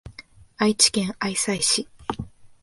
[0.57, 1.87] 愛知県愛西市